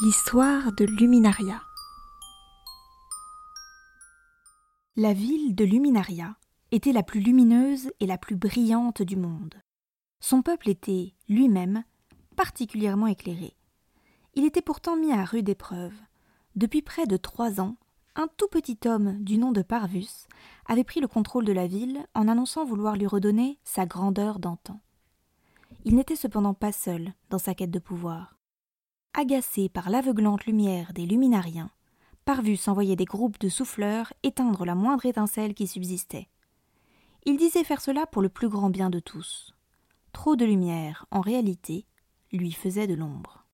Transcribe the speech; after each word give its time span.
l'histoire 0.00 0.70
de 0.70 0.84
Luminaria. 0.84 1.60
La 4.94 5.12
ville 5.12 5.56
de 5.56 5.64
Luminaria 5.64 6.36
était 6.70 6.92
la 6.92 7.02
plus 7.02 7.18
lumineuse 7.18 7.90
et 7.98 8.06
la 8.06 8.16
plus 8.16 8.36
brillante 8.36 9.02
du 9.02 9.16
monde. 9.16 9.56
Son 10.20 10.42
peuple 10.42 10.68
était, 10.68 11.14
lui-même, 11.28 11.82
particulièrement 12.36 13.08
éclairé. 13.08 13.56
Il 14.34 14.44
était 14.44 14.62
pourtant 14.62 14.96
mis 14.96 15.10
à 15.10 15.24
rude 15.24 15.48
épreuve. 15.48 15.94
Depuis 16.54 16.82
près 16.82 17.08
de 17.08 17.16
trois 17.16 17.60
ans, 17.60 17.76
un 18.14 18.28
tout 18.36 18.48
petit 18.48 18.78
homme 18.86 19.24
du 19.24 19.36
nom 19.36 19.50
de 19.50 19.62
Parvus 19.62 20.28
avait 20.66 20.84
pris 20.84 21.00
le 21.00 21.08
contrôle 21.08 21.44
de 21.44 21.52
la 21.52 21.66
ville 21.66 22.06
en 22.14 22.28
annonçant 22.28 22.64
vouloir 22.64 22.94
lui 22.94 23.08
redonner 23.08 23.58
sa 23.64 23.84
grandeur 23.84 24.38
d'antan. 24.38 24.80
Il 25.84 25.96
n'était 25.96 26.14
cependant 26.14 26.54
pas 26.54 26.70
seul 26.70 27.14
dans 27.30 27.38
sa 27.38 27.56
quête 27.56 27.72
de 27.72 27.80
pouvoir. 27.80 28.37
Agacé 29.20 29.68
par 29.68 29.90
l'aveuglante 29.90 30.46
lumière 30.46 30.92
des 30.92 31.04
luminariens, 31.04 31.72
Parvus 32.24 32.60
envoyait 32.68 32.94
des 32.94 33.04
groupes 33.04 33.40
de 33.40 33.48
souffleurs 33.48 34.12
éteindre 34.22 34.64
la 34.64 34.76
moindre 34.76 35.06
étincelle 35.06 35.54
qui 35.54 35.66
subsistait. 35.66 36.28
Il 37.26 37.36
disait 37.36 37.64
faire 37.64 37.80
cela 37.80 38.06
pour 38.06 38.22
le 38.22 38.28
plus 38.28 38.48
grand 38.48 38.70
bien 38.70 38.90
de 38.90 39.00
tous. 39.00 39.56
Trop 40.12 40.36
de 40.36 40.44
lumière, 40.44 41.04
en 41.10 41.20
réalité, 41.20 41.84
lui 42.30 42.52
faisait 42.52 42.86
de 42.86 42.94
l'ombre. 42.94 43.44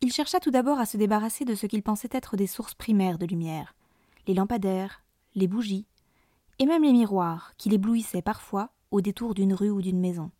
Il 0.00 0.12
chercha 0.12 0.38
tout 0.38 0.52
d'abord 0.52 0.78
à 0.78 0.86
se 0.86 0.96
débarrasser 0.96 1.44
de 1.44 1.56
ce 1.56 1.66
qu'il 1.66 1.82
pensait 1.82 2.10
être 2.12 2.36
des 2.36 2.46
sources 2.46 2.74
primaires 2.74 3.18
de 3.18 3.26
lumière, 3.26 3.74
les 4.28 4.34
lampadaires, 4.34 5.02
les 5.34 5.48
bougies, 5.48 5.88
et 6.60 6.66
même 6.66 6.84
les 6.84 6.92
miroirs 6.92 7.52
qui 7.58 7.68
l'éblouissaient 7.68 8.22
parfois 8.22 8.70
au 8.92 9.00
détour 9.00 9.34
d'une 9.34 9.54
rue 9.54 9.70
ou 9.70 9.82
d'une 9.82 9.98
maison. 9.98 10.30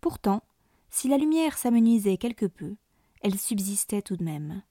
Pourtant, 0.00 0.44
si 0.90 1.08
la 1.08 1.18
lumière 1.18 1.58
s'amenuisait 1.58 2.18
quelque 2.18 2.46
peu, 2.46 2.76
elle 3.22 3.38
subsistait 3.38 4.02
tout 4.02 4.16
de 4.16 4.24
même. 4.24 4.62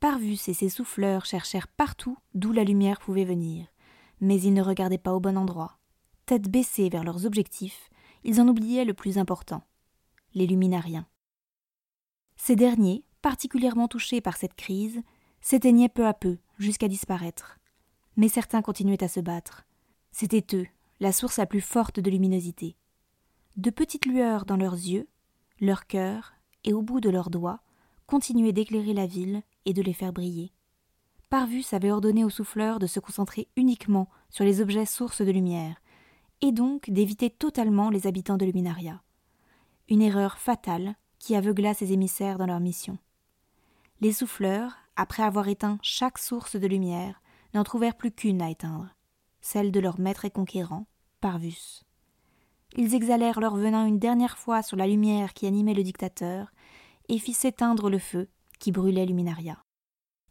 Parvus 0.00 0.48
et 0.48 0.54
ses 0.54 0.68
souffleurs 0.68 1.24
cherchèrent 1.24 1.68
partout 1.68 2.16
d'où 2.34 2.52
la 2.52 2.64
lumière 2.64 3.00
pouvait 3.00 3.24
venir, 3.24 3.66
mais 4.20 4.40
ils 4.40 4.54
ne 4.54 4.62
regardaient 4.62 4.98
pas 4.98 5.14
au 5.14 5.20
bon 5.20 5.36
endroit. 5.36 5.78
Tête 6.26 6.48
baissée 6.48 6.88
vers 6.88 7.04
leurs 7.04 7.26
objectifs, 7.26 7.90
ils 8.24 8.40
en 8.40 8.48
oubliaient 8.48 8.84
le 8.84 8.94
plus 8.94 9.18
important 9.18 9.62
les 10.34 10.46
luminariens. 10.46 11.06
Ces 12.36 12.56
derniers, 12.56 13.04
particulièrement 13.20 13.88
touchés 13.88 14.20
par 14.20 14.36
cette 14.36 14.54
crise, 14.54 15.02
s'éteignaient 15.40 15.88
peu 15.88 16.06
à 16.06 16.14
peu, 16.14 16.38
jusqu'à 16.58 16.88
disparaître. 16.88 17.58
Mais 18.16 18.28
certains 18.28 18.62
continuaient 18.62 19.02
à 19.02 19.08
se 19.08 19.20
battre. 19.20 19.64
C'était 20.10 20.56
eux, 20.56 20.66
la 21.00 21.12
source 21.12 21.38
la 21.38 21.46
plus 21.46 21.60
forte 21.60 22.00
de 22.00 22.10
luminosité. 22.10 22.76
De 23.56 23.70
petites 23.70 24.06
lueurs 24.06 24.44
dans 24.44 24.56
leurs 24.56 24.74
yeux, 24.74 25.08
leurs 25.60 25.86
cœurs 25.86 26.34
et 26.64 26.72
au 26.72 26.82
bout 26.82 27.00
de 27.00 27.10
leurs 27.10 27.30
doigts, 27.30 27.60
continuaient 28.06 28.52
d'éclairer 28.52 28.94
la 28.94 29.06
ville 29.06 29.42
et 29.64 29.72
de 29.72 29.82
les 29.82 29.92
faire 29.92 30.12
briller. 30.12 30.52
Parvus 31.30 31.64
avait 31.72 31.90
ordonné 31.90 32.24
aux 32.24 32.30
souffleurs 32.30 32.78
de 32.78 32.86
se 32.86 33.00
concentrer 33.00 33.48
uniquement 33.56 34.08
sur 34.28 34.44
les 34.44 34.60
objets 34.60 34.84
sources 34.84 35.22
de 35.22 35.30
lumière, 35.30 35.76
et 36.42 36.52
donc 36.52 36.90
d'éviter 36.90 37.30
totalement 37.30 37.88
les 37.88 38.06
habitants 38.06 38.36
de 38.36 38.44
Luminaria. 38.44 39.00
Une 39.88 40.02
erreur 40.02 40.36
fatale 40.38 40.96
qui 41.18 41.36
aveugla 41.36 41.72
ses 41.72 41.92
émissaires 41.92 42.36
dans 42.36 42.46
leur 42.46 42.60
mission. 42.60 42.98
Les 44.00 44.12
souffleurs, 44.12 44.76
après 44.96 45.22
avoir 45.22 45.48
éteint 45.48 45.78
chaque 45.80 46.18
source 46.18 46.56
de 46.56 46.66
lumière, 46.66 47.22
n'en 47.54 47.64
trouvèrent 47.64 47.96
plus 47.96 48.10
qu'une 48.10 48.42
à 48.42 48.50
éteindre, 48.50 48.94
celle 49.40 49.72
de 49.72 49.80
leur 49.80 50.00
maître 50.00 50.24
et 50.24 50.30
conquérant, 50.30 50.86
Parvus. 51.20 51.84
Ils 52.76 52.94
exhalèrent 52.94 53.40
leur 53.40 53.56
venin 53.56 53.86
une 53.86 53.98
dernière 53.98 54.38
fois 54.38 54.62
sur 54.62 54.76
la 54.76 54.86
lumière 54.86 55.34
qui 55.34 55.46
animait 55.46 55.74
le 55.74 55.82
dictateur, 55.82 56.52
et 57.08 57.18
fit 57.18 57.34
s'éteindre 57.34 57.90
le 57.90 57.98
feu 57.98 58.28
qui 58.58 58.72
brûlait 58.72 59.06
Luminaria. 59.06 59.62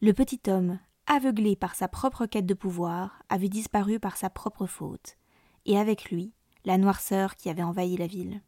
Le 0.02 0.14
petit 0.14 0.42
homme, 0.48 0.80
aveuglé 1.06 1.56
par 1.56 1.76
sa 1.76 1.88
propre 1.88 2.26
quête 2.26 2.46
de 2.46 2.54
pouvoir, 2.54 3.22
avait 3.30 3.50
disparu 3.50 4.00
par 4.00 4.18
sa 4.18 4.30
propre 4.30 4.66
faute, 4.66 5.18
et 5.66 5.78
avec 5.78 6.10
lui 6.10 6.34
la 6.66 6.78
noirceur 6.78 7.36
qui 7.36 7.50
avait 7.50 7.64
envahi 7.64 7.98
la 7.98 8.08
ville. 8.08 8.42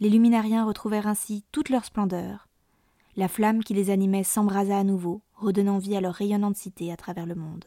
Les 0.00 0.08
luminariens 0.08 0.64
retrouvèrent 0.64 1.06
ainsi 1.06 1.44
toute 1.52 1.68
leur 1.68 1.84
splendeur. 1.84 2.48
La 3.16 3.28
flamme 3.28 3.62
qui 3.62 3.74
les 3.74 3.90
animait 3.90 4.24
s'embrasa 4.24 4.78
à 4.78 4.84
nouveau, 4.84 5.22
redonnant 5.34 5.78
vie 5.78 5.96
à 5.96 6.00
leur 6.00 6.14
rayonnante 6.14 6.56
cité 6.56 6.92
à 6.92 6.96
travers 6.96 7.26
le 7.26 7.34
monde. 7.34 7.64